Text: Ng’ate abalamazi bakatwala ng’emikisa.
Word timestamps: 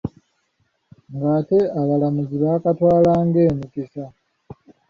Ng’ate 1.13 1.59
abalamazi 1.81 2.35
bakatwala 2.43 3.11
ng’emikisa. 3.27 4.03